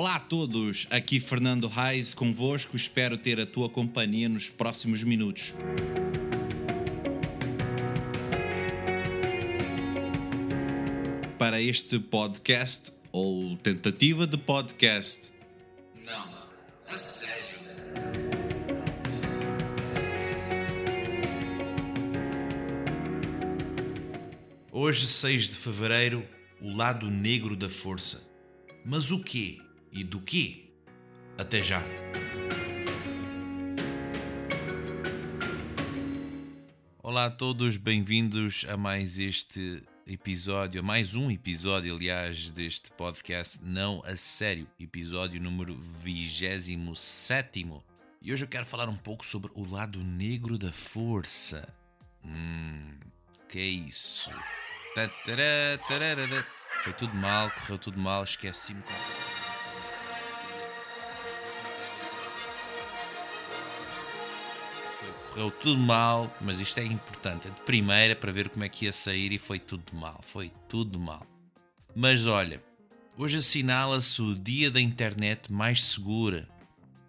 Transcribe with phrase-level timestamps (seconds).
[0.00, 5.54] Olá a todos, aqui Fernando Reis convosco, espero ter a tua companhia nos próximos minutos.
[11.38, 15.32] Para este podcast, ou tentativa de podcast.
[16.02, 16.34] Não,
[16.88, 17.60] a sério.
[24.72, 26.26] Hoje, 6 de fevereiro,
[26.58, 28.26] o lado negro da força.
[28.82, 29.58] Mas o quê?
[29.92, 30.70] E do quê?
[31.36, 31.82] Até já!
[37.02, 43.58] Olá a todos, bem-vindos a mais este episódio, a mais um episódio, aliás, deste podcast
[43.64, 47.66] Não a Sério, episódio número 27.
[48.22, 51.68] E hoje eu quero falar um pouco sobre o lado negro da força.
[52.24, 52.96] Hum,
[53.48, 54.30] que é isso?
[56.84, 58.82] Foi tudo mal, correu tudo mal, esqueci-me.
[65.30, 67.48] Correu tudo mal, mas isto é importante.
[67.48, 70.20] É de primeira para ver como é que ia sair e foi tudo mal.
[70.22, 71.26] Foi tudo mal.
[71.94, 72.62] Mas olha,
[73.16, 76.48] hoje assinala-se o dia da internet mais segura.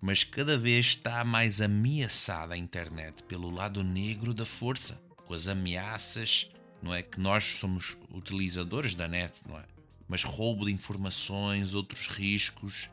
[0.00, 5.48] Mas cada vez está mais ameaçada a internet pelo lado negro da força, com as
[5.48, 6.50] ameaças
[6.84, 7.02] não é?
[7.02, 9.64] Que nós somos utilizadores da net, não é?
[10.06, 12.90] Mas roubo de informações, outros riscos.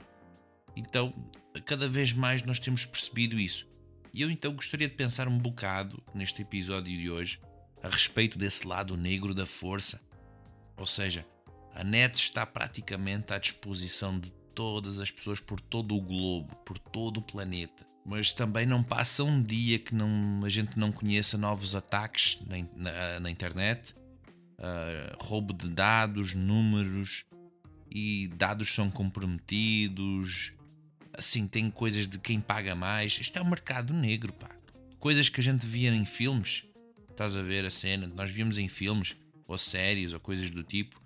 [0.75, 1.14] Então,
[1.66, 3.67] cada vez mais nós temos percebido isso.
[4.14, 7.40] E eu então gostaria de pensar um bocado neste episódio de hoje
[7.81, 10.02] a respeito desse lado negro da força.
[10.78, 11.26] Ou seja,
[11.73, 16.78] a net está praticamente à disposição de todas as pessoas por todo o globo, por
[16.78, 21.38] todo o planeta mas também não passa um dia que não, a gente não conheça
[21.38, 23.94] novos ataques na, na, na internet,
[24.58, 27.26] uh, roubo de dados, números
[27.89, 30.54] e dados são comprometidos.
[31.14, 33.20] Assim, tem coisas de quem paga mais.
[33.20, 34.49] Isto é um mercado negro, pá.
[34.99, 36.64] Coisas que a gente via em filmes.
[37.10, 38.08] Estás a ver a cena?
[38.08, 39.16] Nós víamos em filmes
[39.48, 41.02] ou séries ou coisas do tipo.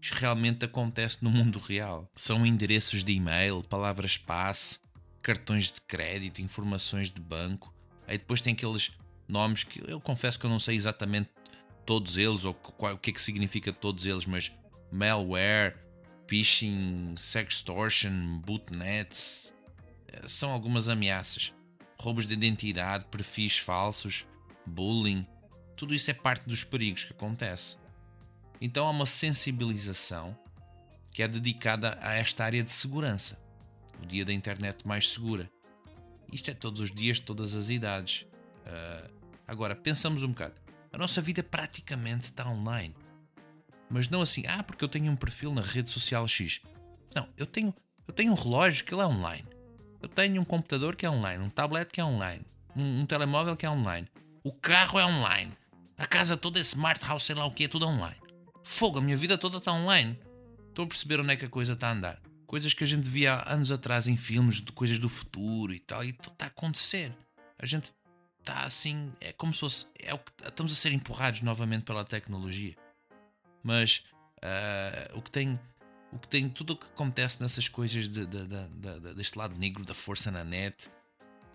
[0.00, 2.10] Isto realmente acontece no mundo real.
[2.14, 4.80] São endereços de e-mail, palavras-passe,
[5.22, 7.74] cartões de crédito, informações de banco.
[8.06, 8.92] Aí depois tem aqueles
[9.26, 11.30] nomes que eu confesso que eu não sei exatamente
[11.86, 14.52] todos eles ou o que é que significa todos eles, mas
[14.92, 15.76] malware,
[16.26, 19.54] phishing, sextortion, bootnets
[20.08, 21.54] eh, são algumas ameaças.
[22.00, 24.26] Roubos de identidade, perfis falsos,
[24.66, 25.26] bullying,
[25.76, 27.76] tudo isso é parte dos perigos que acontece.
[28.60, 30.38] Então há uma sensibilização
[31.10, 33.44] que é dedicada a esta área de segurança
[34.02, 35.50] o dia da internet mais segura.
[36.32, 38.26] Isto é todos os dias, todas as idades.
[38.66, 39.10] Uh,
[39.46, 40.54] agora, pensamos um bocado.
[40.92, 42.94] A nossa vida praticamente está online.
[43.88, 46.60] Mas não assim, ah, porque eu tenho um perfil na rede social X.
[47.14, 47.74] Não, eu tenho,
[48.06, 49.46] eu tenho um relógio que ele é online.
[50.02, 52.44] Eu tenho um computador que é online, um tablet que é online,
[52.76, 54.06] um, um telemóvel que é online.
[54.42, 55.52] O carro é online.
[55.96, 58.20] A casa toda é smart house, sei lá o que, é tudo online.
[58.62, 60.18] Fogo, a minha vida toda está online.
[60.68, 62.20] Estou a perceber onde é que a coisa está a andar
[62.54, 66.04] coisas que a gente via anos atrás em filmes de coisas do futuro e tal,
[66.04, 67.12] e está a acontecer.
[67.58, 67.92] A gente
[68.38, 69.86] está assim, é como se fosse.
[69.98, 72.76] É o que, estamos a ser empurrados novamente pela tecnologia.
[73.64, 74.04] Mas
[74.36, 75.58] uh, o que tem.
[76.12, 79.84] O que tem tudo o que acontece nessas coisas de, de, de, deste lado negro
[79.84, 80.88] da força na net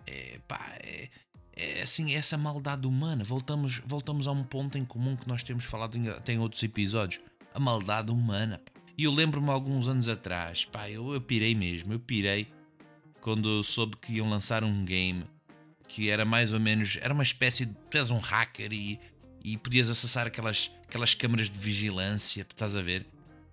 [0.06, 1.08] é, pá, é,
[1.56, 3.24] é assim, é essa maldade humana.
[3.24, 6.62] Voltamos, voltamos a um ponto em comum que nós temos falado em, até em outros
[6.62, 7.22] episódios.
[7.54, 8.58] A maldade humana.
[8.58, 8.80] Pá.
[8.98, 12.52] E eu lembro-me alguns anos atrás, pá, eu, eu pirei mesmo, eu pirei
[13.18, 15.24] quando soube que iam lançar um game
[15.88, 19.00] que era mais ou menos, era uma espécie de, tu és um hacker e,
[19.42, 23.06] e podias acessar aquelas, aquelas câmaras de vigilância, estás a ver?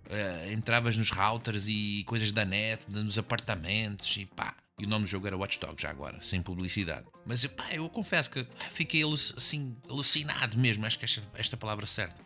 [0.06, 4.56] Uh, entravas nos routers e coisas da net, nos apartamentos e pá.
[4.80, 7.06] E o nome do jogo era Watch Dogs já agora, sem publicidade.
[7.26, 9.02] Mas pá, eu confesso que fiquei
[9.36, 12.26] assim, alucinado mesmo, acho que esta, esta palavra é certa.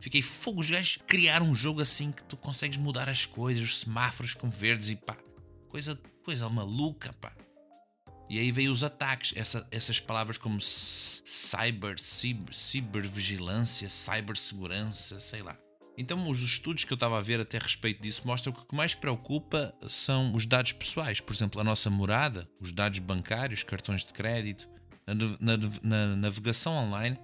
[0.00, 3.78] Fiquei fogo, os gajos criaram um jogo assim que tu consegues mudar as coisas, os
[3.78, 5.16] semáforos com verdes e pá.
[5.68, 7.32] Coisa, coisa maluca, pá.
[8.28, 15.56] E aí veio os ataques, essa, essas palavras como cyber, ciber, cibervigilância, cibersegurança, sei lá.
[15.96, 18.64] Então, os estudos que eu estava a ver até a respeito disso mostram que o
[18.64, 21.20] que mais preocupa são os dados pessoais.
[21.20, 24.68] Por exemplo, a nossa morada, os dados bancários, cartões de crédito,
[25.06, 27.18] na, na, na navegação online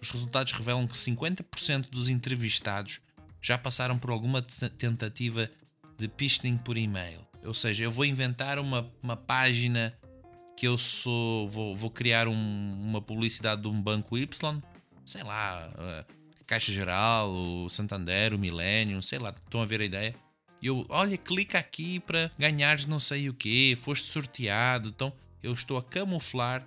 [0.00, 3.00] os resultados revelam que 50% dos entrevistados
[3.40, 5.50] já passaram por alguma tentativa
[5.96, 7.26] de phishing por e-mail.
[7.44, 9.96] Ou seja, eu vou inventar uma, uma página
[10.58, 11.48] que eu sou.
[11.48, 12.34] Vou, vou criar um,
[12.82, 14.60] uma publicidade de um banco Y,
[15.06, 16.14] sei lá, uh,
[16.44, 20.16] Caixa Geral, o Santander, o Millennium, sei lá, estão a ver a ideia?
[20.60, 24.88] Eu, olha, clica aqui para ganhares não sei o quê, foste sorteado.
[24.88, 26.66] Então eu estou a camuflar,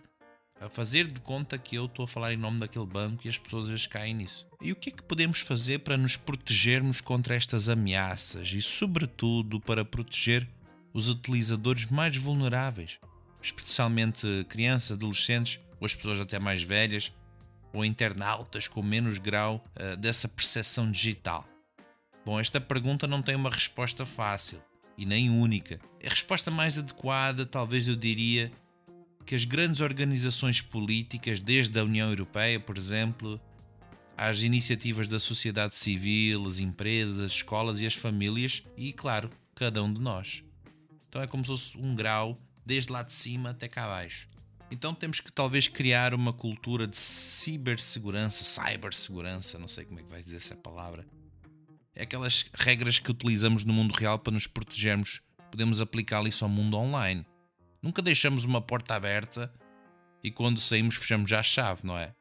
[0.62, 3.38] a fazer de conta que eu estou a falar em nome daquele banco e as
[3.38, 4.48] pessoas às caem nisso.
[4.62, 9.60] E o que é que podemos fazer para nos protegermos contra estas ameaças e, sobretudo,
[9.60, 10.48] para proteger
[10.94, 13.00] os utilizadores mais vulneráveis,
[13.42, 17.14] especialmente crianças, adolescentes ou as pessoas até mais velhas
[17.74, 21.48] ou internautas com menos grau uh, dessa percepção digital?
[22.26, 24.62] Bom, esta pergunta não tem uma resposta fácil
[24.98, 25.80] e nem única.
[26.06, 28.52] A resposta mais adequada, talvez eu diria,
[29.26, 33.40] que as grandes organizações políticas, desde a União Europeia, por exemplo,
[34.18, 39.84] às iniciativas da sociedade civil, as empresas, as escolas e as famílias, e claro, cada
[39.84, 40.44] um de nós.
[41.10, 44.30] Então é como se fosse um grau, desde lá de cima até cá abaixo.
[44.72, 50.10] Então temos que talvez criar uma cultura de cibersegurança, cybersegurança, não sei como é que
[50.10, 51.06] vai dizer essa palavra.
[51.94, 55.22] É aquelas regras que utilizamos no mundo real para nos protegermos,
[55.52, 57.26] podemos aplicá-lo isso ao mundo online.
[57.82, 59.54] Nunca deixamos uma porta aberta
[60.24, 62.16] e quando saímos fechamos já a chave, não é?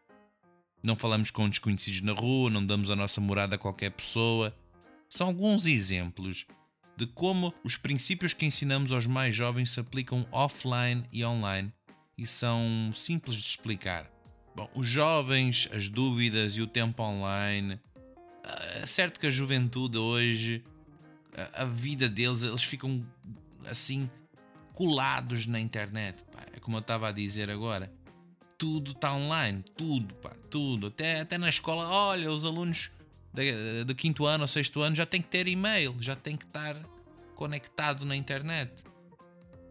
[0.83, 4.57] Não falamos com desconhecidos na rua, não damos a nossa morada a qualquer pessoa.
[5.09, 6.47] São alguns exemplos
[7.01, 11.73] de como os princípios que ensinamos aos mais jovens se aplicam offline e online
[12.17, 14.11] e são simples de explicar.
[14.55, 17.81] Bom, os jovens, as dúvidas e o tempo online.
[18.75, 20.63] É certo que a juventude hoje,
[21.55, 23.07] a, vida deles, eles ficam
[23.65, 24.11] assim
[24.75, 26.23] colados na internet.
[26.25, 26.41] Pá.
[26.53, 27.91] É como eu estava a dizer agora.
[28.59, 30.89] Tudo está online, tudo, pá, tudo.
[30.89, 32.91] Até, até na escola, olha, os alunos
[33.87, 36.77] do quinto ano ou sexto ano já têm que ter e-mail, já têm que estar
[37.35, 38.85] conectado na internet.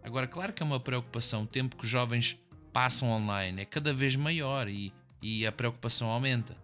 [0.01, 1.43] Agora, claro que é uma preocupação.
[1.43, 2.37] O tempo que os jovens
[2.71, 6.55] passam online é cada vez maior e, e a preocupação aumenta.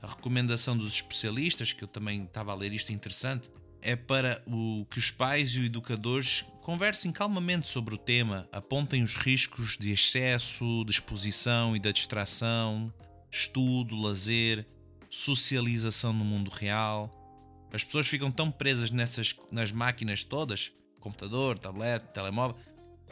[0.00, 3.50] A recomendação dos especialistas, que eu também estava a ler isto interessante,
[3.80, 9.02] é para o, que os pais e os educadores conversem calmamente sobre o tema, apontem
[9.02, 12.92] os riscos de excesso, de exposição e da distração,
[13.30, 14.66] estudo, lazer,
[15.14, 17.08] socialização no mundo real.
[17.72, 22.56] As pessoas ficam tão presas nessas nas máquinas todas, computador, tablet, telemóvel,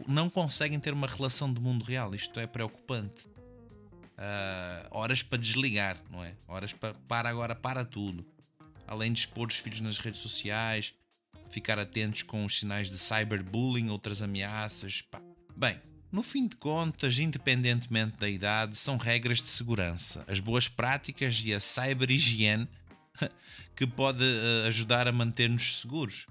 [0.08, 2.12] não conseguem ter uma relação de mundo real.
[2.12, 3.28] Isto é preocupante.
[3.28, 6.34] Uh, horas para desligar, não é?
[6.48, 8.26] Horas para, para agora, para tudo.
[8.84, 10.94] Além de expor os filhos nas redes sociais,
[11.50, 15.02] ficar atentos com os sinais de cyberbullying, outras ameaças.
[15.02, 15.22] Pá.
[15.56, 15.80] Bem,
[16.12, 21.54] no fim de contas, independentemente da idade, são regras de segurança, as boas práticas e
[21.54, 22.68] a cyber-higiene
[23.74, 26.26] que pode uh, ajudar a manter-nos seguros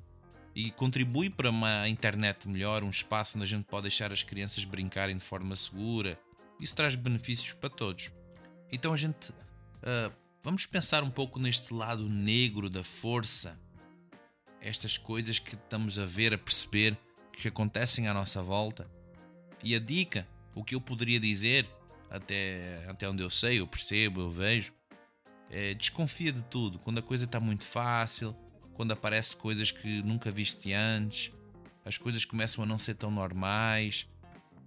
[0.55, 4.63] e contribui para uma internet melhor, um espaço onde a gente pode deixar as crianças
[4.65, 6.19] brincarem de forma segura.
[6.59, 8.11] Isso traz benefícios para todos.
[8.71, 10.13] Então a gente uh,
[10.43, 13.59] vamos pensar um pouco neste lado negro da força,
[14.61, 16.95] estas coisas que estamos a ver, a perceber
[17.33, 18.87] que acontecem à nossa volta.
[19.63, 21.67] E a dica, o que eu poderia dizer,
[22.09, 24.73] até, até onde eu sei, eu percebo, eu vejo,
[25.49, 26.79] é desconfia de tudo.
[26.79, 28.35] Quando a coisa está muito fácil,
[28.73, 31.31] quando aparecem coisas que nunca viste antes,
[31.83, 34.07] as coisas começam a não ser tão normais.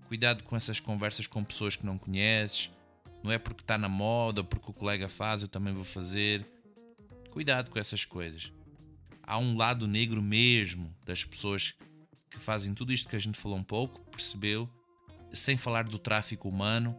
[0.09, 2.71] Cuidado com essas conversas com pessoas que não conheces.
[3.23, 6.47] Não é porque está na moda, porque o colega faz, eu também vou fazer.
[7.31, 8.53] Cuidado com essas coisas.
[9.23, 11.75] Há um lado negro mesmo das pessoas
[12.31, 14.69] que fazem tudo isto que a gente falou um pouco, percebeu,
[15.35, 16.97] sem falar do tráfico humano,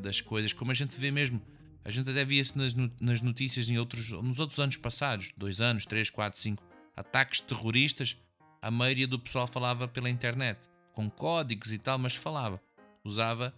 [0.00, 1.40] das coisas, como a gente vê mesmo
[1.86, 2.54] a gente até via isso
[3.00, 6.60] nas, notícias em outros, nos outros anos passados, dois anos, três, quatro, cinco,
[6.96, 8.16] ataques terroristas.
[8.60, 12.60] A maioria do pessoal falava pela internet, com códigos e tal, mas falava.
[13.04, 13.54] Usava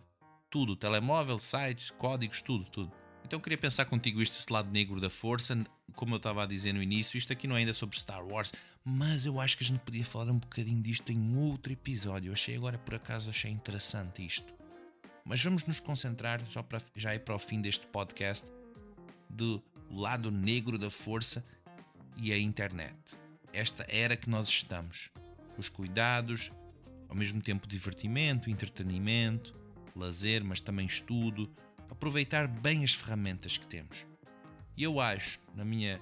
[0.50, 2.92] tudo, telemóvel, sites, códigos, tudo, tudo.
[3.25, 6.75] Então queria pensar contigo isto, esse lado negro da força, como eu estava a dizer
[6.75, 8.52] no início, isto aqui não é ainda sobre Star Wars,
[8.90, 12.30] mas eu acho que a gente podia falar um bocadinho disto em outro episódio.
[12.30, 14.50] Eu achei agora por acaso achei interessante isto.
[15.26, 18.49] Mas vamos nos concentrar, só para já ir para o fim deste podcast,
[19.28, 21.45] do lado negro da força
[22.16, 22.97] e a internet.
[23.52, 25.11] Esta era que nós estamos.
[25.59, 26.50] Os cuidados,
[27.11, 29.54] ao mesmo tempo divertimento, entretenimento,
[29.95, 31.54] lazer, mas também estudo,
[31.90, 34.07] aproveitar bem as ferramentas que temos.
[34.75, 36.00] E eu acho, na minha,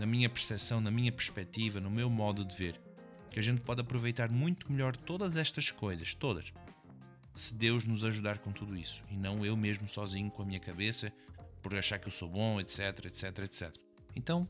[0.00, 2.80] na minha percepção, na minha perspectiva, no meu modo de ver,
[3.30, 6.54] que a gente pode aproveitar muito melhor todas estas coisas, todas,
[7.34, 10.58] se Deus nos ajudar com tudo isso e não eu mesmo sozinho com a minha
[10.58, 11.12] cabeça
[11.62, 13.76] por achar que eu sou bom, etc, etc, etc.
[14.16, 14.48] Então,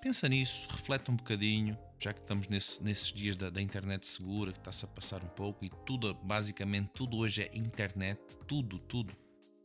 [0.00, 4.52] pensa nisso, reflete um bocadinho, já que estamos nesse, nesses dias da, da internet segura,
[4.52, 9.14] que está-se a passar um pouco e tudo, basicamente, tudo hoje é internet, tudo, tudo.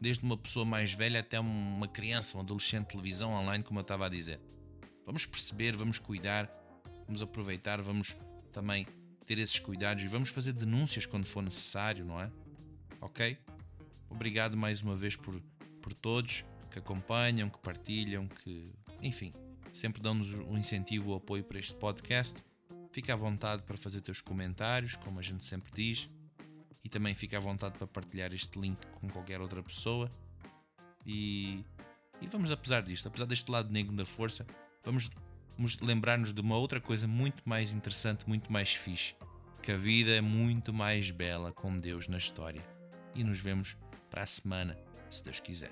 [0.02, 4.06] Desde uma pessoa mais velha até uma criança, um adolescente, televisão online, como eu estava
[4.08, 4.42] a dizer.
[5.06, 6.50] Vamos perceber, vamos cuidar
[7.06, 8.16] vamos aproveitar, vamos
[8.52, 8.88] também
[9.26, 12.32] ter esses cuidados e vamos fazer denúncias quando for necessário, não é?
[13.02, 13.38] Ok?
[14.10, 15.40] Obrigado mais uma vez por,
[15.82, 19.32] por todos que acompanham, que partilham, que, enfim,
[19.72, 22.44] sempre dão-nos um incentivo, o apoio para este podcast.
[22.92, 26.10] Fica à vontade para fazer teus comentários, como a gente sempre diz,
[26.84, 30.10] e também fica à vontade para partilhar este link com qualquer outra pessoa.
[31.06, 31.64] E,
[32.22, 34.46] e vamos, apesar disto, apesar deste lado negro da força,
[34.84, 35.10] vamos,
[35.58, 39.16] vamos lembrar-nos de uma outra coisa muito mais interessante, muito mais fixe:
[39.62, 42.64] que a vida é muito mais bela com Deus na história.
[43.16, 43.78] E nos vemos
[44.10, 44.78] para a semana,
[45.10, 45.72] se Deus quiser.